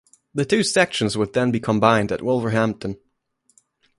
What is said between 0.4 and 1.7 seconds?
two sections would then be